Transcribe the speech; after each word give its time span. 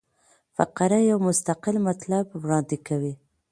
فقره 0.55 0.99
یو 1.09 1.17
مستقل 1.27 1.75
مطلب 1.87 2.25
وړاندي 2.41 2.77
کوي. 2.87 3.13